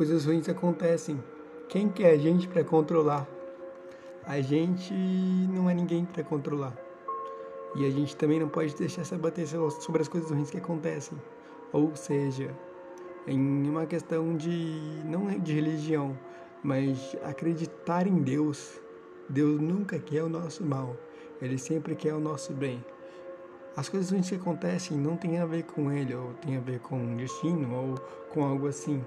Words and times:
coisas 0.00 0.24
ruins 0.24 0.48
acontecem. 0.48 1.22
Quem 1.68 1.86
que 1.90 2.02
é 2.02 2.12
a 2.12 2.16
gente 2.16 2.48
para 2.48 2.64
controlar? 2.64 3.28
A 4.24 4.40
gente 4.40 4.94
não 4.94 5.68
é 5.68 5.74
ninguém 5.74 6.06
para 6.06 6.24
controlar. 6.24 6.74
E 7.76 7.84
a 7.84 7.90
gente 7.90 8.16
também 8.16 8.40
não 8.40 8.48
pode 8.48 8.74
deixar 8.74 9.04
se 9.04 9.14
abater 9.14 9.46
sobre 9.46 10.00
as 10.00 10.08
coisas 10.08 10.30
ruins 10.30 10.50
que 10.50 10.56
acontecem. 10.56 11.20
Ou 11.70 11.94
seja, 11.94 12.50
em 13.26 13.68
uma 13.68 13.84
questão 13.84 14.34
de 14.38 15.02
não 15.04 15.28
é 15.28 15.36
de 15.36 15.52
religião, 15.52 16.18
mas 16.62 17.14
acreditar 17.22 18.06
em 18.06 18.22
Deus. 18.22 18.80
Deus 19.28 19.60
nunca 19.60 19.98
quer 19.98 20.22
o 20.22 20.30
nosso 20.30 20.64
mal. 20.64 20.96
Ele 21.42 21.58
sempre 21.58 21.94
quer 21.94 22.14
o 22.14 22.20
nosso 22.20 22.54
bem. 22.54 22.82
As 23.76 23.90
coisas 23.90 24.10
ruins 24.10 24.30
que 24.30 24.36
acontecem 24.36 24.96
não 24.96 25.18
tem 25.18 25.38
a 25.38 25.44
ver 25.44 25.64
com 25.64 25.92
ele, 25.92 26.14
ou 26.14 26.32
tem 26.40 26.56
a 26.56 26.60
ver 26.60 26.80
com 26.80 27.16
destino, 27.16 27.74
ou 27.74 27.94
com 28.30 28.42
algo 28.42 28.66
assim. 28.66 29.04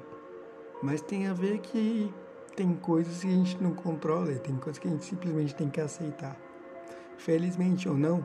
Mas 0.84 1.00
tem 1.00 1.28
a 1.28 1.34
ver 1.34 1.60
que 1.60 2.14
tem 2.58 2.76
coisas 2.76 3.22
que 3.22 3.28
a 3.28 3.32
gente 3.32 3.64
não 3.64 3.74
controla 3.74 4.34
e 4.34 4.38
tem 4.38 4.58
coisas 4.58 4.78
que 4.78 4.86
a 4.90 4.92
gente 4.92 5.06
simplesmente 5.06 5.56
tem 5.56 5.70
que 5.70 5.80
aceitar. 5.80 6.36
Felizmente 7.18 7.88
ou 7.88 7.96
não, 7.96 8.24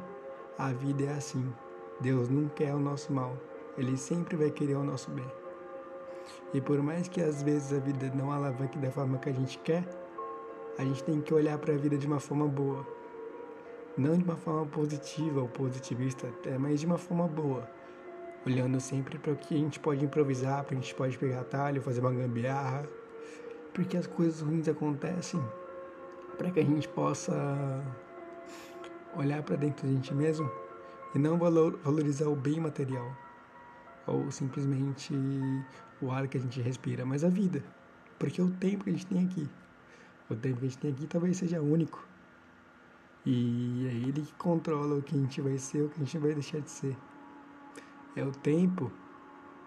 a 0.58 0.72
vida 0.72 1.04
é 1.04 1.12
assim. 1.12 1.54
Deus 2.00 2.28
não 2.28 2.48
quer 2.48 2.74
o 2.74 2.80
nosso 2.80 3.12
mal. 3.12 3.36
Ele 3.76 3.96
sempre 3.96 4.34
vai 4.34 4.50
querer 4.50 4.74
o 4.74 4.82
nosso 4.82 5.08
bem. 5.12 5.24
E 6.52 6.60
por 6.60 6.82
mais 6.82 7.06
que 7.06 7.22
às 7.22 7.44
vezes 7.44 7.72
a 7.72 7.78
vida 7.78 8.10
não 8.12 8.32
alavanque 8.32 8.77
da 8.77 8.90
forma 8.90 9.18
que 9.18 9.28
a 9.28 9.32
gente 9.32 9.56
quer, 9.58 9.84
a 10.77 10.84
gente 10.84 11.04
tem 11.04 11.20
que 11.20 11.32
olhar 11.32 11.58
para 11.58 11.74
a 11.74 11.77
vida 11.77 11.96
de 11.96 12.08
uma 12.08 12.18
forma 12.18 12.48
boa. 12.48 12.84
Não 13.96 14.18
de 14.18 14.24
uma 14.24 14.36
forma 14.36 14.66
positiva 14.66 15.40
ou 15.40 15.48
positivista, 15.48 16.27
mas 16.58 16.80
de 16.80 16.86
uma 16.86 16.98
forma 16.98 17.28
boa. 17.28 17.77
Olhando 18.47 18.80
sempre 18.80 19.19
para 19.19 19.33
o 19.33 19.37
que 19.37 19.55
a 19.55 19.59
gente 19.59 19.78
pode 19.78 20.05
improvisar, 20.05 20.65
para 20.65 20.77
a 20.77 20.80
gente 20.80 20.95
pode 20.95 21.19
pegar 21.19 21.41
atalho, 21.41 21.83
fazer 21.83 22.01
uma 22.01 22.12
gambiarra. 22.12 22.88
Porque 23.74 23.97
as 23.97 24.06
coisas 24.06 24.41
ruins 24.41 24.69
acontecem 24.69 25.42
para 26.36 26.50
que 26.50 26.61
a 26.61 26.64
gente 26.64 26.89
possa 26.89 27.34
olhar 29.17 29.42
para 29.42 29.56
dentro 29.56 29.86
da 29.86 29.92
gente 29.92 30.14
mesmo 30.14 30.50
e 31.14 31.19
não 31.19 31.36
valorizar 31.36 32.28
o 32.28 32.36
bem 32.36 32.61
material 32.61 33.17
ou 34.06 34.30
simplesmente 34.30 35.14
o 36.00 36.11
ar 36.11 36.27
que 36.28 36.39
a 36.39 36.41
gente 36.41 36.61
respira, 36.61 37.05
mas 37.05 37.25
a 37.25 37.28
vida, 37.28 37.62
porque 38.19 38.41
o 38.41 38.50
tempo 38.50 38.84
que 38.84 38.91
a 38.91 38.92
gente 38.92 39.06
tem 39.06 39.25
aqui, 39.25 39.48
o 40.30 40.34
tempo 40.34 40.61
que 40.61 40.67
a 40.67 40.69
gente 40.69 40.78
tem 40.78 40.92
aqui 40.92 41.06
talvez 41.06 41.36
seja 41.36 41.61
único 41.61 42.06
e 43.27 43.86
é 43.86 44.08
ele 44.08 44.23
que 44.23 44.33
controla 44.34 44.97
o 44.97 45.02
que 45.02 45.14
a 45.14 45.19
gente 45.19 45.41
vai 45.41 45.58
ser, 45.58 45.83
o 45.83 45.89
que 45.89 45.97
a 46.00 46.05
gente 46.05 46.19
vai 46.19 46.33
deixar 46.33 46.61
de 46.61 46.70
ser. 46.70 46.97
É 48.19 48.24
o 48.24 48.33
tempo 48.33 48.91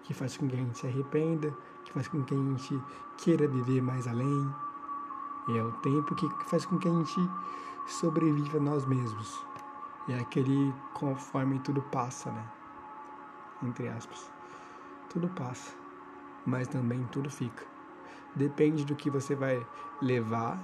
que 0.04 0.14
faz 0.14 0.36
com 0.36 0.46
que 0.46 0.56
a 0.56 0.58
gente 0.58 0.78
se 0.78 0.86
arrependa, 0.86 1.56
que 1.86 1.94
faz 1.94 2.10
com 2.10 2.22
que 2.22 2.34
a 2.34 2.38
gente 2.38 2.84
queira 3.18 3.48
viver 3.48 3.82
mais 3.82 4.06
além. 4.06 4.54
É 5.56 5.64
o 5.64 5.72
tempo 5.78 6.14
que 6.16 6.28
faz 6.50 6.66
com 6.66 6.78
que 6.78 6.86
a 6.86 6.92
gente 6.92 7.16
sobreviva 7.88 8.58
a 8.58 8.60
nós 8.60 8.86
mesmos. 8.86 9.42
É 10.10 10.20
aquele 10.20 10.74
conforme 10.94 11.60
tudo 11.60 11.82
passa, 11.94 12.30
né? 12.30 12.46
Entre 13.64 13.88
aspas. 13.88 14.30
Tudo 15.10 15.30
passa, 15.30 15.74
mas 16.46 16.68
também 16.68 17.06
tudo 17.06 17.30
fica. 17.30 17.66
Depende 18.36 18.84
do 18.84 18.98
que 18.98 19.10
você 19.10 19.34
vai 19.34 19.66
levar 20.02 20.60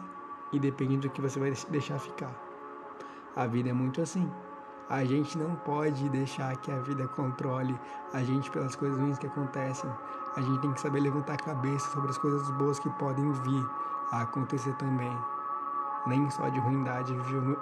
e 0.52 0.59
depende 0.59 0.97
do 0.97 1.09
que 1.09 1.21
você 1.21 1.39
vai 1.39 1.53
deixar 1.69 1.99
ficar. 1.99 2.35
A 3.33 3.47
vida 3.47 3.69
é 3.69 3.73
muito 3.73 4.02
assim. 4.02 4.30
A 4.89 5.03
gente 5.03 5.38
não 5.38 5.53
pode 5.53 6.07
deixar 6.09 6.55
que 6.57 6.71
a 6.71 6.80
vida 6.80 7.05
controle 7.09 7.77
a 8.13 8.23
gente 8.23 8.49
pelas 8.49 8.73
coisas 8.73 8.97
ruins 8.97 9.19
que 9.19 9.27
acontecem. 9.27 9.89
A 10.38 10.41
gente 10.41 10.61
tem 10.61 10.71
que 10.71 10.80
saber 10.80 11.02
levantar 11.02 11.33
a 11.33 11.38
cabeça 11.38 11.89
sobre 11.89 12.09
as 12.09 12.17
coisas 12.17 12.49
boas 12.52 12.80
que 12.80 12.89
podem 12.91 13.30
vir 13.31 13.69
a 14.13 14.21
acontecer 14.21 14.73
também. 14.75 15.11
Nem 16.05 16.30
só 16.30 16.47
de 16.47 16.58
ruindade 16.59 17.13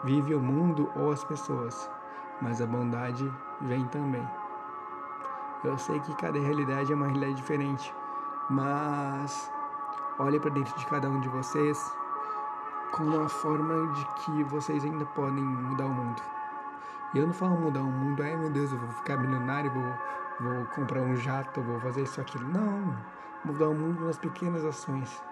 vive 0.03 0.35
o 0.35 0.39
mundo 0.39 0.87
ou 0.95 1.11
as 1.11 1.23
pessoas, 1.23 1.89
mas 2.41 2.61
a 2.61 2.67
bondade 2.67 3.31
vem 3.61 3.83
também. 3.87 4.27
Eu 5.63 5.79
sei 5.79 5.99
que 6.01 6.15
cada 6.17 6.37
realidade 6.37 6.91
é 6.91 6.95
uma 6.95 7.07
realidade 7.07 7.33
diferente, 7.33 7.91
mas 8.51 9.51
olhe 10.19 10.39
para 10.39 10.51
dentro 10.51 10.77
de 10.77 10.85
cada 10.85 11.09
um 11.09 11.19
de 11.21 11.29
vocês 11.29 11.91
com 12.91 13.03
uma 13.03 13.27
forma 13.27 13.91
de 13.93 14.05
que 14.21 14.43
vocês 14.43 14.85
ainda 14.85 15.05
podem 15.07 15.43
mudar 15.43 15.85
o 15.85 15.89
mundo. 15.89 16.21
E 17.15 17.17
eu 17.17 17.25
não 17.25 17.33
falo 17.33 17.57
mudar 17.57 17.79
o 17.79 17.89
mundo, 17.89 18.21
ai 18.21 18.35
meu 18.35 18.49
Deus, 18.49 18.73
eu 18.73 18.77
vou 18.77 18.89
ficar 18.89 19.15
milionário, 19.15 19.71
vou, 19.71 20.51
vou 20.51 20.65
comprar 20.65 21.01
um 21.01 21.15
jato, 21.15 21.61
vou 21.61 21.79
fazer 21.79 22.03
isso 22.03 22.19
aquilo. 22.19 22.45
Não, 22.49 22.93
mudar 23.45 23.69
o 23.69 23.73
mundo 23.73 24.05
nas 24.05 24.17
pequenas 24.17 24.65
ações, 24.65 25.23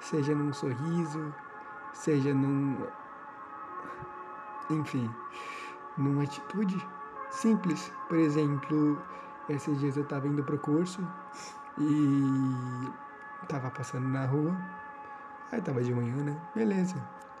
seja 0.00 0.34
num 0.34 0.52
sorriso, 0.52 1.34
seja 1.94 2.34
num. 2.34 2.76
Enfim, 4.68 5.10
numa 5.96 6.24
atitude 6.24 6.76
simples. 7.30 7.90
Por 8.06 8.18
exemplo, 8.18 9.00
esses 9.48 9.78
dias 9.80 9.96
eu 9.96 10.04
tava 10.04 10.28
indo 10.28 10.44
pro 10.44 10.58
curso 10.58 11.00
e 11.78 12.92
tava 13.48 13.70
passando 13.70 14.08
na 14.08 14.26
rua. 14.26 14.54
Aí 15.50 15.62
tava 15.62 15.82
de 15.82 15.94
manhã, 15.94 16.22
né? 16.22 16.36
Beleza. 16.54 16.96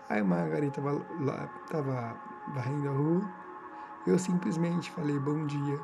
Aí 0.08 0.20
a 0.20 0.24
Margarida 0.24 0.72
tava 0.72 0.92
lá, 1.20 1.48
tava 1.70 2.16
varrendo 2.54 2.88
a 2.88 2.92
rua. 2.92 3.43
Eu 4.06 4.18
simplesmente 4.18 4.90
falei 4.90 5.18
bom 5.18 5.46
dia. 5.46 5.80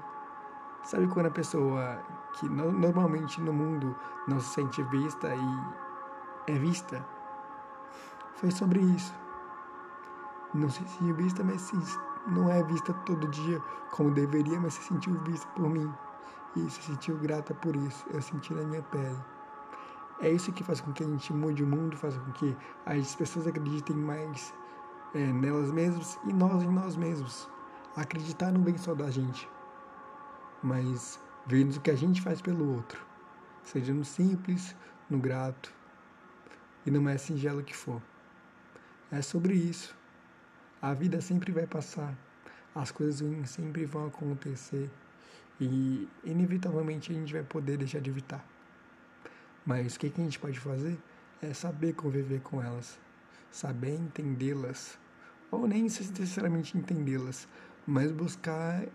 Sabe 0.82 1.08
quando 1.08 1.26
a 1.26 1.30
pessoa 1.30 1.98
que 2.34 2.46
no, 2.46 2.70
normalmente 2.70 3.40
no 3.40 3.50
mundo 3.50 3.96
não 4.28 4.38
se 4.38 4.56
sente 4.56 4.82
vista 4.84 5.34
e 5.34 6.52
é 6.52 6.58
vista? 6.58 7.02
Foi 8.34 8.50
sobre 8.50 8.80
isso. 8.80 9.14
Não 10.52 10.68
se 10.68 10.86
sentiu 10.86 11.14
vista, 11.14 11.42
mas 11.42 11.72
não 12.26 12.50
é 12.50 12.62
vista 12.64 12.92
todo 13.06 13.26
dia 13.28 13.58
como 13.90 14.10
deveria, 14.10 14.60
mas 14.60 14.74
se 14.74 14.82
sentiu 14.82 15.18
vista 15.22 15.48
por 15.56 15.70
mim 15.70 15.90
e 16.56 16.68
se 16.68 16.82
sentiu 16.82 17.16
grata 17.16 17.54
por 17.54 17.74
isso. 17.74 18.04
Eu 18.12 18.20
senti 18.20 18.52
na 18.52 18.64
minha 18.64 18.82
pele. 18.82 19.16
É 20.20 20.30
isso 20.30 20.52
que 20.52 20.62
faz 20.62 20.82
com 20.82 20.92
que 20.92 21.02
a 21.02 21.06
gente 21.06 21.32
mude 21.32 21.64
o 21.64 21.66
mundo, 21.66 21.96
faz 21.96 22.18
com 22.18 22.32
que 22.32 22.54
as 22.84 23.14
pessoas 23.14 23.46
acreditem 23.46 23.96
mais 23.96 24.52
é, 25.14 25.32
nelas 25.32 25.72
mesmas 25.72 26.20
e 26.24 26.34
nós 26.34 26.62
em 26.62 26.68
nós 26.68 26.96
mesmos. 26.96 27.48
Acreditar 27.96 28.52
não 28.52 28.62
vem 28.62 28.78
só 28.78 28.94
da 28.94 29.10
gente, 29.10 29.48
mas 30.62 31.20
vendo 31.46 31.76
o 31.76 31.80
que 31.80 31.90
a 31.90 31.96
gente 31.96 32.22
faz 32.22 32.40
pelo 32.40 32.76
outro, 32.76 33.04
seja 33.64 33.92
no 33.92 34.04
simples, 34.04 34.76
no 35.08 35.18
grato 35.18 35.72
e 36.86 36.90
no 36.90 37.02
mais 37.02 37.22
singelo 37.22 37.64
que 37.64 37.76
for. 37.76 38.00
É 39.10 39.20
sobre 39.20 39.54
isso. 39.54 39.96
A 40.80 40.94
vida 40.94 41.20
sempre 41.20 41.50
vai 41.50 41.66
passar, 41.66 42.16
as 42.74 42.92
coisas 42.92 43.20
ruins 43.20 43.50
sempre 43.50 43.84
vão 43.84 44.06
acontecer. 44.06 44.88
E 45.60 46.08
inevitavelmente 46.24 47.12
a 47.12 47.14
gente 47.14 47.32
vai 47.32 47.42
poder 47.42 47.76
deixar 47.76 48.00
de 48.00 48.08
evitar. 48.08 48.42
Mas 49.66 49.96
o 49.96 49.98
que, 49.98 50.06
a 50.06 50.20
gente 50.22 50.38
pode 50.38 50.58
fazer? 50.58 50.96
É 51.42 51.52
saber 51.52 51.92
conviver 51.94 52.40
com 52.40 52.62
elas, 52.62 52.98
saber 53.50 53.94
entendê-las, 53.94 54.98
ou 55.50 55.66
nem 55.66 55.82
necessariamente 55.82 56.78
entendê-las, 56.78 57.46
mas 57.86 58.12
buscar 58.12 58.86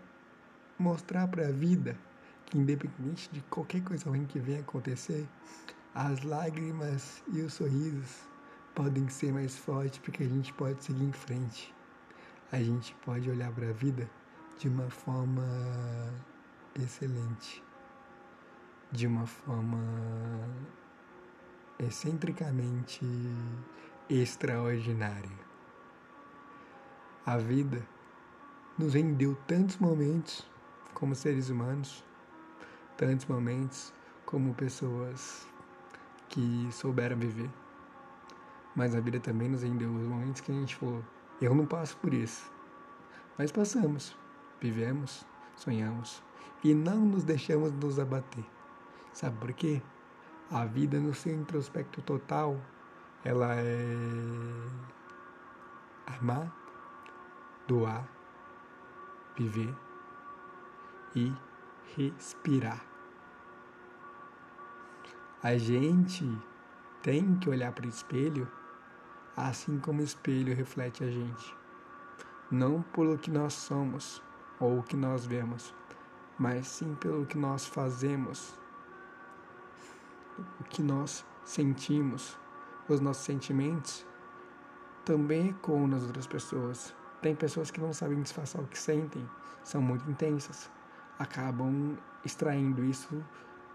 mostrar 0.78 1.26
para 1.28 1.48
a 1.48 1.52
vida 1.52 1.96
que, 2.44 2.58
independente 2.58 3.28
de 3.32 3.40
qualquer 3.42 3.82
coisa 3.82 4.08
ruim 4.08 4.26
que 4.26 4.38
venha 4.38 4.60
acontecer, 4.60 5.26
as 5.94 6.22
lágrimas 6.22 7.22
e 7.32 7.40
os 7.40 7.54
sorrisos 7.54 8.28
podem 8.74 9.08
ser 9.08 9.32
mais 9.32 9.56
fortes 9.56 9.98
porque 9.98 10.22
a 10.22 10.28
gente 10.28 10.52
pode 10.52 10.84
seguir 10.84 11.04
em 11.04 11.12
frente. 11.12 11.74
A 12.52 12.58
gente 12.58 12.94
pode 13.04 13.28
olhar 13.28 13.50
para 13.52 13.70
a 13.70 13.72
vida 13.72 14.08
de 14.58 14.68
uma 14.68 14.88
forma 14.90 15.42
excelente, 16.74 17.62
de 18.92 19.06
uma 19.06 19.26
forma 19.26 19.78
excentricamente 21.78 23.04
extraordinária. 24.08 25.46
A 27.24 27.38
vida 27.38 27.82
nos 28.78 28.94
rendeu 28.94 29.34
tantos 29.46 29.76
momentos 29.78 30.46
como 30.92 31.14
seres 31.14 31.48
humanos, 31.48 32.04
tantos 32.96 33.26
momentos 33.26 33.92
como 34.24 34.54
pessoas 34.54 35.46
que 36.28 36.68
souberam 36.70 37.16
viver. 37.16 37.50
Mas 38.74 38.94
a 38.94 39.00
vida 39.00 39.18
também 39.18 39.48
nos 39.48 39.62
rendeu 39.62 39.90
os 39.90 40.06
momentos 40.06 40.42
que 40.42 40.52
a 40.52 40.54
gente 40.54 40.76
falou: 40.76 41.02
eu 41.40 41.54
não 41.54 41.64
passo 41.64 41.96
por 41.96 42.12
isso. 42.12 42.50
Mas 43.38 43.50
passamos, 43.50 44.16
vivemos, 44.60 45.26
sonhamos, 45.54 46.22
e 46.62 46.74
não 46.74 46.98
nos 46.98 47.24
deixamos 47.24 47.72
nos 47.72 47.98
abater. 47.98 48.44
Sabe 49.12 49.36
por 49.38 49.52
quê? 49.52 49.82
A 50.50 50.64
vida 50.64 51.00
no 51.00 51.14
seu 51.14 51.34
introspecto 51.34 52.02
total, 52.02 52.60
ela 53.24 53.54
é 53.56 53.86
amar, 56.06 56.54
doar, 57.66 58.08
viver 59.36 59.74
e 61.14 61.32
respirar. 61.96 62.84
A 65.42 65.56
gente 65.56 66.26
tem 67.02 67.36
que 67.36 67.48
olhar 67.48 67.72
para 67.72 67.86
o 67.86 67.88
espelho 67.88 68.50
assim 69.36 69.78
como 69.78 70.00
o 70.00 70.04
espelho 70.04 70.54
reflete 70.54 71.04
a 71.04 71.10
gente. 71.10 71.54
Não 72.50 72.82
pelo 72.82 73.18
que 73.18 73.30
nós 73.30 73.52
somos 73.52 74.22
ou 74.58 74.78
o 74.78 74.82
que 74.82 74.96
nós 74.96 75.26
vemos, 75.26 75.74
mas 76.38 76.66
sim 76.66 76.94
pelo 76.94 77.26
que 77.26 77.36
nós 77.36 77.66
fazemos, 77.66 78.58
o 80.60 80.64
que 80.64 80.82
nós 80.82 81.24
sentimos, 81.44 82.38
os 82.88 83.00
nossos 83.00 83.24
sentimentos 83.24 84.06
também 85.04 85.50
ecoam 85.50 85.86
nas 85.86 86.02
outras 86.02 86.26
pessoas. 86.26 86.94
Tem 87.22 87.34
pessoas 87.34 87.70
que 87.70 87.80
não 87.80 87.92
sabem 87.92 88.20
disfarçar 88.20 88.62
o 88.62 88.66
que 88.66 88.78
sentem, 88.78 89.28
são 89.64 89.80
muito 89.80 90.08
intensas, 90.10 90.70
acabam 91.18 91.96
extraindo 92.24 92.84
isso 92.84 93.24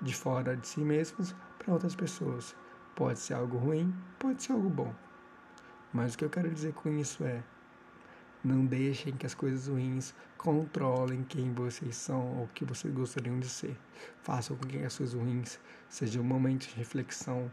de 0.02 0.16
fora 0.16 0.56
de 0.56 0.68
si 0.68 0.82
mesmos 0.82 1.36
para 1.58 1.74
outras 1.74 1.96
pessoas. 1.96 2.56
Pode 2.96 3.20
ser 3.20 3.34
algo 3.34 3.58
ruim, 3.58 3.94
pode 4.20 4.44
ser 4.44 4.54
algo 4.54 4.70
bom. 4.70 4.94
Mas 5.94 6.14
o 6.14 6.18
que 6.18 6.26
eu 6.26 6.30
quero 6.30 6.50
dizer 6.50 6.74
com 6.74 6.90
isso 6.90 7.24
é: 7.24 7.44
não 8.44 8.66
deixem 8.66 9.14
que 9.14 9.26
as 9.26 9.34
coisas 9.34 9.68
ruins 9.68 10.14
controlem 10.38 11.24
quem 11.24 11.54
vocês 11.54 11.96
são 11.96 12.38
ou 12.38 12.44
o 12.46 12.50
que 12.50 12.66
vocês 12.66 12.94
gostariam 12.94 13.40
de 13.40 13.50
ser. 13.50 13.78
Façam 14.22 14.56
com 14.56 14.68
que 14.68 14.78
as 14.84 14.98
coisas 14.98 15.16
ruins 15.16 15.60
sejam 15.90 16.24
um 16.24 16.26
momento 16.26 16.68
de 16.68 16.76
reflexão 16.76 17.52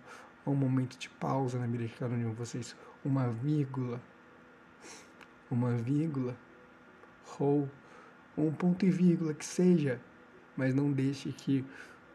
um 0.51 0.55
momento 0.55 0.99
de 0.99 1.09
pausa 1.09 1.59
na 1.59 1.67
vida 1.67 1.87
de 1.87 1.95
cada 1.95 2.15
um 2.15 2.19
de 2.19 2.37
vocês. 2.37 2.75
Uma 3.05 3.29
vírgula. 3.29 4.01
Uma 5.51 5.77
vírgula. 5.77 6.37
Ou 7.39 7.69
um 8.37 8.53
ponto 8.53 8.85
e 8.85 8.91
vírgula 8.91 9.35
que 9.35 9.45
seja. 9.45 10.01
Mas 10.57 10.75
não 10.75 10.93
deixe 10.93 11.33
que 11.33 11.65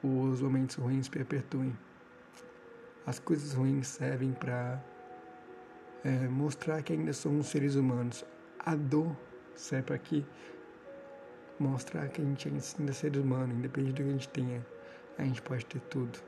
os 0.03 0.41
momentos 0.41 0.75
ruins 0.75 1.07
perpetuem. 1.07 1.77
As 3.05 3.19
coisas 3.19 3.53
ruins 3.53 3.87
servem 3.87 4.33
para 4.33 4.81
é, 6.03 6.27
mostrar 6.27 6.81
que 6.81 6.93
ainda 6.93 7.13
somos 7.13 7.47
seres 7.47 7.75
humanos. 7.75 8.25
A 8.59 8.75
dor 8.75 9.15
serve 9.55 9.83
para 9.83 9.97
que 9.97 10.25
mostrar 11.59 12.07
que 12.09 12.21
a 12.21 12.25
gente 12.25 12.47
ainda 12.47 12.91
é 12.91 12.93
ser 12.93 13.17
humano, 13.17 13.53
independente 13.53 13.93
do 13.93 14.03
que 14.03 14.09
a 14.09 14.11
gente 14.11 14.29
tenha. 14.29 14.65
A 15.17 15.23
gente 15.23 15.41
pode 15.41 15.65
ter 15.65 15.79
tudo, 15.81 16.19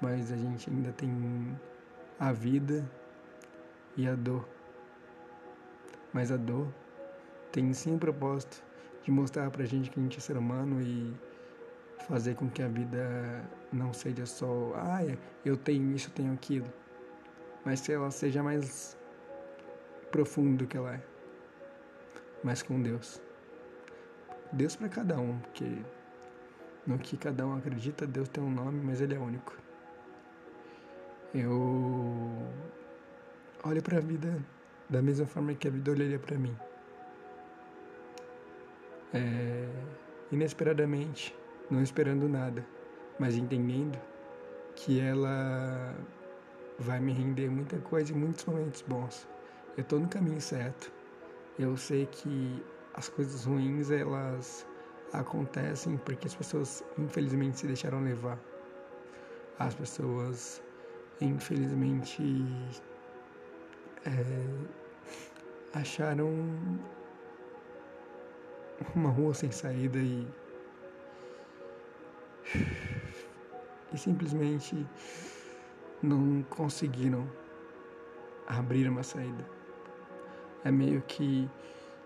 mas 0.00 0.32
a 0.32 0.36
gente 0.36 0.68
ainda 0.68 0.92
tem 0.92 1.58
a 2.18 2.32
vida 2.32 2.88
e 3.96 4.08
a 4.08 4.14
dor. 4.14 4.48
Mas 6.12 6.32
a 6.32 6.36
dor 6.36 6.68
tem 7.52 7.72
sim 7.72 7.96
o 7.96 7.98
propósito 7.98 8.62
de 9.02 9.10
mostrar 9.10 9.50
pra 9.50 9.64
gente 9.64 9.90
que 9.90 9.98
a 9.98 10.02
gente 10.02 10.18
é 10.18 10.20
ser 10.20 10.36
humano 10.36 10.80
e 10.80 11.14
fazer 12.08 12.34
com 12.34 12.48
que 12.48 12.62
a 12.62 12.68
vida 12.68 13.44
não 13.72 13.92
seja 13.92 14.24
só, 14.24 14.72
ah, 14.76 15.00
eu 15.44 15.56
tenho 15.56 15.94
isso, 15.94 16.08
eu 16.08 16.14
tenho 16.14 16.32
aquilo, 16.32 16.66
mas 17.64 17.80
que 17.80 17.92
ela 17.92 18.10
seja 18.10 18.42
mais 18.42 18.96
profundo 20.10 20.58
do 20.58 20.66
que 20.66 20.76
ela 20.76 20.94
é, 20.94 21.02
mas 22.42 22.62
com 22.62 22.80
Deus. 22.80 23.20
Deus 24.52 24.76
para 24.76 24.88
cada 24.88 25.18
um, 25.18 25.38
porque 25.38 25.82
no 26.86 26.98
que 26.98 27.16
cada 27.16 27.46
um 27.46 27.56
acredita, 27.56 28.06
Deus 28.06 28.28
tem 28.28 28.42
um 28.42 28.50
nome, 28.50 28.80
mas 28.82 29.00
ele 29.00 29.14
é 29.14 29.18
único. 29.18 29.54
Eu 31.34 32.48
olho 33.62 33.82
para 33.82 33.98
a 33.98 34.00
vida 34.00 34.42
da 34.88 35.02
mesma 35.02 35.26
forma 35.26 35.54
que 35.54 35.68
a 35.68 35.70
vida 35.70 35.90
olharia 35.90 36.18
para 36.18 36.38
mim. 36.38 36.56
É, 39.12 39.68
inesperadamente, 40.30 41.34
não 41.70 41.82
esperando 41.82 42.28
nada, 42.28 42.64
mas 43.18 43.36
entendendo 43.36 43.98
que 44.74 45.00
ela 45.00 45.94
vai 46.78 47.00
me 47.00 47.12
render 47.12 47.50
muita 47.50 47.78
coisa 47.78 48.12
e 48.12 48.16
muitos 48.16 48.44
momentos 48.44 48.82
bons. 48.86 49.26
Eu 49.76 49.82
estou 49.82 49.98
no 49.98 50.08
caminho 50.08 50.40
certo. 50.40 50.92
Eu 51.58 51.76
sei 51.76 52.06
que 52.06 52.62
as 52.94 53.08
coisas 53.08 53.44
ruins 53.44 53.90
elas 53.90 54.66
acontecem 55.12 55.96
porque 55.98 56.26
as 56.26 56.34
pessoas 56.34 56.84
infelizmente 56.98 57.60
se 57.60 57.66
deixaram 57.66 58.02
levar. 58.02 58.38
As 59.58 59.74
pessoas 59.74 60.62
infelizmente 61.20 62.22
é, 64.08 65.78
acharam 65.78 66.30
uma 68.94 69.10
rua 69.10 69.34
sem 69.34 69.50
saída 69.50 69.98
e 69.98 70.26
e 73.92 73.98
simplesmente 73.98 74.86
não 76.02 76.42
conseguiram 76.50 77.28
abrir 78.46 78.88
uma 78.88 79.02
saída. 79.02 79.44
É 80.64 80.70
meio 80.70 81.02
que 81.02 81.48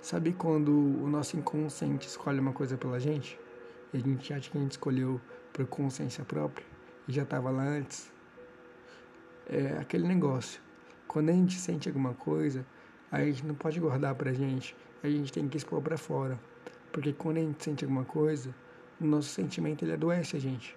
sabe 0.00 0.32
quando 0.32 0.70
o 0.70 1.08
nosso 1.08 1.37
inconsciente 1.37 2.06
escolhe 2.06 2.40
uma 2.40 2.52
coisa 2.52 2.76
pela 2.76 2.98
gente 2.98 3.38
e 3.93 3.96
a 3.96 4.00
gente 4.00 4.32
acha 4.32 4.50
que 4.50 4.58
a 4.58 4.60
gente 4.60 4.72
escolheu 4.72 5.20
por 5.52 5.66
consciência 5.66 6.25
própria 6.25 6.66
e 7.08 7.12
já 7.12 7.22
estava 7.22 7.50
lá 7.50 7.62
antes. 7.62 8.12
É 9.46 9.78
aquele 9.78 10.06
negócio. 10.06 10.60
Quando 11.12 11.28
a 11.28 11.32
gente 11.34 11.58
sente 11.58 11.90
alguma 11.90 12.14
coisa, 12.14 12.64
a 13.10 13.22
gente 13.22 13.44
não 13.44 13.54
pode 13.54 13.78
guardar 13.78 14.14
pra 14.14 14.32
gente, 14.32 14.74
a 15.02 15.08
gente 15.08 15.30
tem 15.30 15.46
que 15.46 15.58
expor 15.58 15.82
para 15.82 15.98
fora. 15.98 16.40
Porque 16.90 17.12
quando 17.12 17.36
a 17.36 17.40
gente 17.40 17.62
sente 17.62 17.84
alguma 17.84 18.02
coisa, 18.02 18.54
o 18.98 19.04
nosso 19.04 19.28
sentimento 19.28 19.84
ele 19.84 19.92
adoece 19.92 20.38
a 20.38 20.40
gente. 20.40 20.74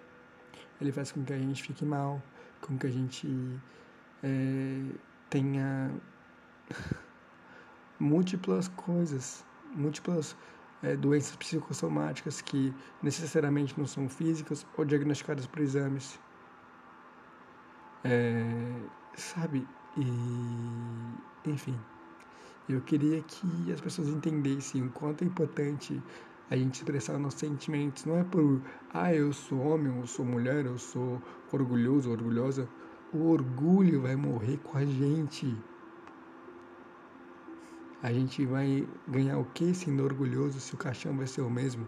Ele 0.81 0.91
faz 0.91 1.13
com 1.13 1.23
que 1.23 1.31
a 1.31 1.37
gente 1.37 1.63
fique 1.63 1.85
mal, 1.85 2.21
com 2.59 2.77
que 2.77 2.85
a 2.85 2.89
gente 2.89 3.25
é, 4.21 4.81
tenha 5.29 5.89
múltiplas 7.97 8.67
coisas, 8.67 9.45
múltiplas 9.73 10.35
é, 10.83 10.97
doenças 10.97 11.37
psicossomáticas 11.37 12.41
que 12.41 12.73
necessariamente 13.01 13.79
não 13.79 13.87
são 13.87 14.09
físicas 14.09 14.67
ou 14.77 14.83
diagnosticadas 14.83 15.47
por 15.47 15.61
exames. 15.61 16.19
É, 18.03 18.43
sabe? 19.15 19.65
E, 19.97 21.49
enfim, 21.49 21.79
eu 22.67 22.81
queria 22.81 23.21
que 23.21 23.71
as 23.71 23.79
pessoas 23.79 24.09
entendessem 24.09 24.83
o 24.83 24.89
quanto 24.89 25.23
é 25.23 25.27
importante 25.27 26.01
a 26.49 26.57
gente 26.57 26.75
expressar 26.75 27.17
nossos 27.17 27.39
sentimentos. 27.39 28.05
Não 28.05 28.17
é 28.17 28.23
por, 28.23 28.61
ah, 28.93 29.13
eu 29.13 29.31
sou 29.31 29.59
homem, 29.59 29.97
eu 29.97 30.07
sou 30.07 30.25
mulher, 30.25 30.65
eu 30.65 30.77
sou 30.77 31.21
orgulhoso, 31.51 32.11
orgulhosa. 32.11 32.67
O 33.13 33.29
orgulho 33.29 34.01
vai 34.01 34.15
morrer 34.15 34.57
com 34.57 34.77
a 34.77 34.85
gente. 34.85 35.55
A 38.03 38.11
gente 38.11 38.45
vai 38.45 38.87
ganhar 39.07 39.37
o 39.37 39.45
que 39.45 39.73
sendo 39.73 40.03
orgulhoso 40.03 40.59
se 40.59 40.73
o 40.73 40.77
caixão 40.77 41.15
vai 41.15 41.25
ser 41.25 41.41
o 41.41 41.49
mesmo? 41.49 41.87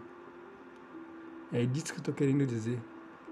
É 1.52 1.64
disso 1.66 1.92
que 1.92 2.00
eu 2.00 2.04
tô 2.04 2.12
querendo 2.12 2.46
dizer. 2.46 2.80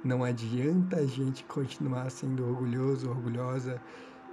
Não 0.04 0.23
adianta 0.23 0.97
a 0.97 1.06
gente 1.06 1.45
continuar 1.45 2.11
sendo 2.11 2.47
orgulhoso, 2.47 3.09
orgulhosa 3.09 3.80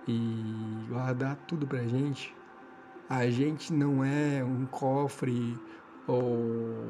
e 0.07 0.85
guardar 0.89 1.35
tudo 1.47 1.65
pra 1.67 1.83
gente. 1.83 2.35
A 3.09 3.29
gente 3.29 3.73
não 3.73 4.03
é 4.03 4.43
um 4.43 4.65
cofre 4.65 5.57
ou 6.07 6.83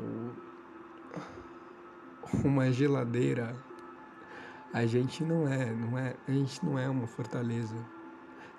uma 2.43 2.71
geladeira. 2.71 3.55
A 4.73 4.85
gente 4.85 5.23
não 5.23 5.47
é, 5.47 5.71
não 5.73 5.97
é, 5.97 6.15
a 6.27 6.31
gente 6.31 6.65
não 6.65 6.79
é 6.79 6.89
uma 6.89 7.05
fortaleza. 7.05 7.75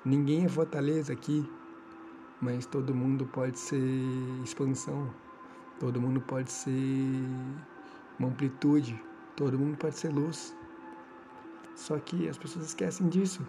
Ninguém 0.05 0.45
é 0.45 0.49
fortaleza 0.49 1.13
aqui, 1.13 1.51
mas 2.41 2.67
todo 2.67 2.95
mundo 2.95 3.27
pode 3.27 3.59
ser 3.59 3.83
expansão. 4.43 5.13
Todo 5.81 6.01
mundo 6.01 6.21
pode 6.21 6.53
ser 6.53 6.71
uma 8.19 8.29
amplitude, 8.29 9.01
todo 9.35 9.59
mundo 9.59 9.77
pode 9.77 9.99
ser 9.99 10.11
luz. 10.11 10.57
Só 11.75 11.99
que 11.99 12.29
as 12.29 12.39
pessoas 12.39 12.67
esquecem 12.67 13.09
disso. 13.09 13.45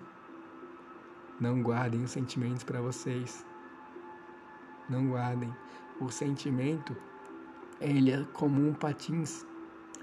Não 1.40 1.62
guardem 1.62 2.04
os 2.04 2.12
sentimentos 2.12 2.64
para 2.64 2.82
vocês. 2.82 3.46
Não 4.90 5.08
guardem 5.08 5.54
o 6.00 6.10
sentimento, 6.10 6.96
ele 7.82 8.12
é 8.12 8.26
como 8.34 8.66
um 8.66 8.74
patins. 8.74 9.46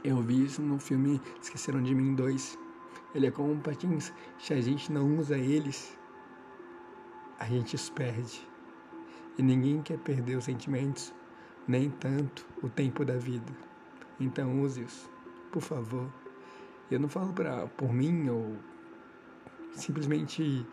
Eu 0.04 0.20
vi 0.20 0.44
isso 0.44 0.60
no 0.60 0.78
filme 0.78 1.20
Esqueceram 1.40 1.82
de 1.82 1.94
Mim 1.94 2.14
2. 2.14 2.58
Ele 3.14 3.26
é 3.26 3.30
como 3.30 3.52
um 3.52 3.60
patins. 3.60 4.12
Se 4.38 4.52
a 4.52 4.60
gente 4.60 4.92
não 4.92 5.16
usa 5.16 5.38
eles, 5.38 5.96
a 7.38 7.46
gente 7.46 7.76
os 7.76 7.88
perde. 7.88 8.46
E 9.38 9.42
ninguém 9.42 9.80
quer 9.80 9.98
perder 9.98 10.36
os 10.36 10.44
sentimentos, 10.44 11.14
nem 11.66 11.88
tanto 11.88 12.46
o 12.62 12.68
tempo 12.68 13.04
da 13.04 13.16
vida. 13.16 13.52
Então 14.20 14.60
use-os, 14.60 15.08
por 15.50 15.62
favor. 15.62 16.12
Eu 16.90 17.00
não 17.00 17.08
falo 17.08 17.32
pra, 17.32 17.66
por 17.68 17.90
mim 17.92 18.28
ou 18.28 18.56
simplesmente 19.72 20.66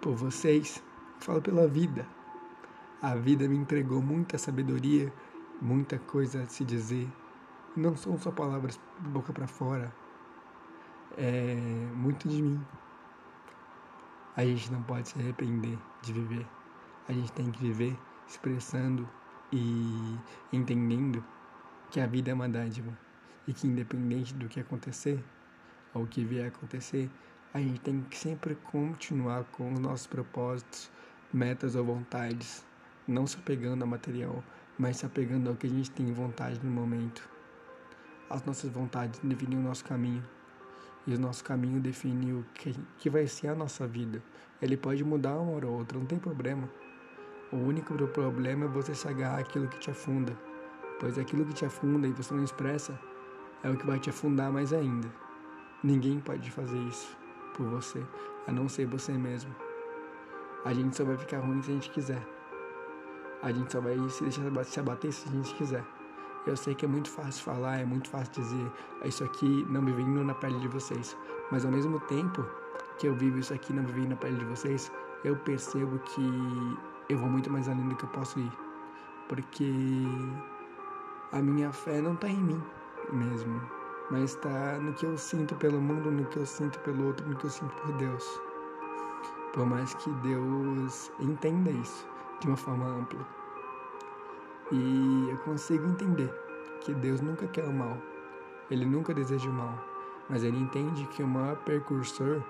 por 0.00 0.14
vocês. 0.14 0.82
Falo 1.18 1.40
pela 1.40 1.66
vida. 1.66 2.06
A 3.00 3.14
vida 3.14 3.48
me 3.48 3.56
entregou 3.56 4.02
muita 4.02 4.36
sabedoria, 4.36 5.12
muita 5.60 5.98
coisa 5.98 6.42
a 6.42 6.46
se 6.46 6.64
dizer. 6.64 7.08
Não 7.76 7.96
são 7.96 8.18
só 8.18 8.30
palavras 8.30 8.78
boca 8.98 9.32
para 9.32 9.46
fora. 9.46 9.92
é 11.16 11.56
muito 11.94 12.28
de 12.28 12.42
mim. 12.42 12.60
A 14.36 14.44
gente 14.44 14.70
não 14.72 14.82
pode 14.82 15.08
se 15.08 15.18
arrepender 15.18 15.78
de 16.02 16.12
viver. 16.12 16.46
A 17.08 17.12
gente 17.12 17.32
tem 17.32 17.50
que 17.50 17.60
viver 17.60 17.96
expressando 18.26 19.08
e 19.52 20.18
entendendo 20.52 21.24
que 21.90 22.00
a 22.00 22.06
vida 22.06 22.30
é 22.30 22.34
uma 22.34 22.48
dádiva 22.48 22.96
e 23.46 23.52
que 23.52 23.66
independente 23.66 24.34
do 24.34 24.48
que 24.48 24.58
acontecer 24.58 25.22
ou 25.92 26.06
que 26.06 26.24
vier 26.24 26.46
a 26.46 26.48
acontecer, 26.48 27.08
a 27.54 27.60
gente 27.60 27.80
tem 27.82 28.00
que 28.10 28.18
sempre 28.18 28.56
continuar 28.56 29.44
com 29.44 29.72
os 29.72 29.78
nossos 29.78 30.08
propósitos, 30.08 30.90
metas 31.32 31.76
ou 31.76 31.84
vontades, 31.84 32.66
não 33.06 33.28
se 33.28 33.36
apegando 33.36 33.82
ao 33.82 33.88
material, 33.88 34.42
mas 34.76 34.96
se 34.96 35.06
apegando 35.06 35.48
ao 35.48 35.54
que 35.54 35.68
a 35.68 35.70
gente 35.70 35.88
tem 35.92 36.12
vontade 36.12 36.58
no 36.64 36.70
momento. 36.70 37.28
As 38.28 38.44
nossas 38.44 38.72
vontades 38.72 39.20
definem 39.22 39.60
o 39.60 39.62
nosso 39.62 39.84
caminho. 39.84 40.24
E 41.06 41.14
o 41.14 41.20
nosso 41.20 41.44
caminho 41.44 41.80
define 41.80 42.32
o 42.32 42.44
que, 42.54 42.74
que 42.98 43.08
vai 43.08 43.28
ser 43.28 43.46
a 43.48 43.54
nossa 43.54 43.86
vida. 43.86 44.20
Ele 44.60 44.76
pode 44.76 45.04
mudar 45.04 45.36
uma 45.36 45.52
hora 45.52 45.68
ou 45.68 45.78
outra, 45.78 45.96
não 45.96 46.06
tem 46.06 46.18
problema. 46.18 46.68
O 47.52 47.56
único 47.56 47.94
problema 48.08 48.64
é 48.64 48.68
você 48.68 48.96
se 48.96 49.06
agarrar 49.06 49.38
àquilo 49.38 49.68
que 49.68 49.78
te 49.78 49.92
afunda, 49.92 50.36
pois 50.98 51.16
aquilo 51.16 51.44
que 51.44 51.54
te 51.54 51.64
afunda 51.64 52.08
e 52.08 52.12
você 52.12 52.34
não 52.34 52.42
expressa 52.42 52.98
é 53.62 53.70
o 53.70 53.76
que 53.76 53.86
vai 53.86 54.00
te 54.00 54.10
afundar 54.10 54.50
mais 54.50 54.72
ainda. 54.72 55.08
Ninguém 55.84 56.18
pode 56.18 56.50
fazer 56.50 56.78
isso 56.88 57.23
por 57.54 57.66
você, 57.66 58.04
a 58.46 58.52
não 58.52 58.68
ser 58.68 58.86
você 58.86 59.12
mesmo. 59.12 59.54
A 60.64 60.72
gente 60.72 60.96
só 60.96 61.04
vai 61.04 61.16
ficar 61.16 61.40
ruim 61.40 61.62
se 61.62 61.70
a 61.70 61.74
gente 61.74 61.90
quiser. 61.90 62.22
A 63.42 63.52
gente 63.52 63.72
só 63.72 63.80
vai 63.80 63.96
se 64.08 64.22
deixar 64.22 64.64
se 64.64 64.80
abater 64.80 65.12
se 65.12 65.28
a 65.28 65.32
gente 65.32 65.54
quiser. 65.54 65.84
Eu 66.46 66.56
sei 66.56 66.74
que 66.74 66.84
é 66.84 66.88
muito 66.88 67.10
fácil 67.10 67.42
falar, 67.42 67.78
é 67.78 67.84
muito 67.84 68.08
fácil 68.10 68.32
dizer 68.34 68.72
isso 69.04 69.24
aqui 69.24 69.66
não 69.70 69.80
me 69.80 69.92
vivendo 69.92 70.24
na 70.24 70.34
pele 70.34 70.58
de 70.60 70.68
vocês, 70.68 71.16
mas 71.50 71.64
ao 71.64 71.70
mesmo 71.70 71.98
tempo 72.00 72.44
que 72.98 73.06
eu 73.06 73.14
vivo 73.14 73.38
isso 73.38 73.54
aqui 73.54 73.72
não 73.72 73.82
vivendo 73.84 74.10
na 74.10 74.16
pele 74.16 74.36
de 74.36 74.44
vocês, 74.44 74.92
eu 75.24 75.36
percebo 75.36 75.98
que 76.00 76.22
eu 77.08 77.18
vou 77.18 77.28
muito 77.28 77.50
mais 77.50 77.68
além 77.68 77.88
do 77.88 77.96
que 77.96 78.04
eu 78.04 78.10
posso 78.10 78.38
ir, 78.38 78.52
porque 79.28 79.72
a 81.32 81.40
minha 81.40 81.72
fé 81.72 82.00
não 82.00 82.14
está 82.14 82.28
em 82.28 82.42
mim 82.42 82.62
mesmo, 83.12 83.60
mas 84.10 84.30
está 84.30 84.78
no 84.78 84.92
que 84.92 85.06
eu 85.06 85.16
sinto 85.16 85.54
pelo 85.56 85.80
mundo, 85.80 86.10
no 86.10 86.24
que 86.26 86.38
eu 86.38 86.46
sinto 86.46 86.78
pelo 86.80 87.06
outro, 87.06 87.26
no 87.28 87.36
que 87.36 87.46
eu 87.46 87.50
sinto 87.50 87.74
por 87.76 87.92
Deus. 87.94 88.40
Por 89.52 89.66
mais 89.66 89.94
que 89.94 90.10
Deus 90.10 91.10
entenda 91.20 91.70
isso 91.70 92.08
de 92.40 92.48
uma 92.48 92.56
forma 92.56 92.86
ampla. 92.86 93.26
E 94.72 95.28
eu 95.30 95.38
consigo 95.38 95.86
entender 95.86 96.32
que 96.80 96.92
Deus 96.94 97.20
nunca 97.20 97.46
quer 97.46 97.64
o 97.64 97.72
mal, 97.72 97.96
Ele 98.70 98.84
nunca 98.84 99.14
deseja 99.14 99.48
o 99.48 99.52
mal, 99.52 99.78
mas 100.28 100.42
Ele 100.42 100.58
entende 100.58 101.06
que 101.08 101.22
o 101.22 101.28
maior 101.28 101.56
precursor 101.58 102.42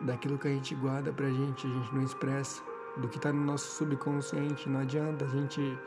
daquilo 0.00 0.38
que 0.38 0.48
a 0.48 0.50
gente 0.50 0.74
guarda 0.74 1.12
pra 1.12 1.28
gente, 1.30 1.66
a 1.66 1.70
gente 1.70 1.94
não 1.94 2.02
expressa, 2.02 2.62
do 2.96 3.08
que 3.08 3.18
tá 3.18 3.32
no 3.32 3.44
nosso 3.44 3.70
subconsciente, 3.76 4.68
não 4.68 4.80
adianta 4.80 5.24
a 5.24 5.28
gente 5.28 5.78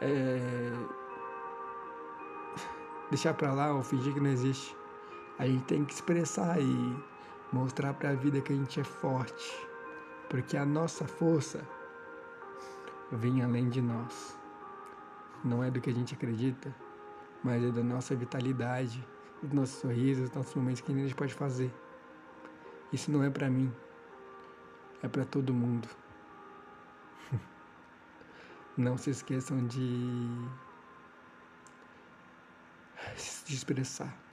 é, 0.00 0.72
deixar 3.14 3.34
pra 3.34 3.52
lá 3.52 3.72
ou 3.72 3.82
fingir 3.82 4.12
que 4.12 4.20
não 4.20 4.30
existe. 4.30 4.76
A 5.38 5.46
gente 5.46 5.64
tem 5.64 5.84
que 5.84 5.94
expressar 5.94 6.60
e 6.60 6.96
mostrar 7.52 7.94
pra 7.94 8.14
vida 8.14 8.40
que 8.40 8.52
a 8.52 8.56
gente 8.56 8.80
é 8.80 8.84
forte, 8.84 9.68
porque 10.28 10.56
a 10.56 10.66
nossa 10.66 11.06
força 11.06 11.66
vem 13.12 13.42
além 13.42 13.68
de 13.68 13.80
nós 13.80 14.36
não 15.44 15.62
é 15.62 15.70
do 15.70 15.80
que 15.80 15.90
a 15.90 15.92
gente 15.92 16.14
acredita, 16.14 16.74
mas 17.42 17.62
é 17.62 17.70
da 17.70 17.82
nossa 17.82 18.16
vitalidade, 18.16 19.06
dos 19.42 19.52
nossos 19.52 19.76
sorrisos, 19.76 20.30
dos 20.30 20.36
nossos 20.36 20.54
momentos 20.54 20.80
que 20.80 20.90
a 20.90 20.94
gente 20.94 21.14
pode 21.14 21.34
fazer. 21.34 21.72
Isso 22.90 23.10
não 23.10 23.22
é 23.22 23.28
para 23.28 23.50
mim, 23.50 23.70
é 25.02 25.08
para 25.08 25.24
todo 25.24 25.52
mundo. 25.52 25.86
Não 28.76 28.96
se 28.96 29.10
esqueçam 29.10 29.66
de 29.66 30.26
se 33.16 33.54
expressar. 33.54 34.23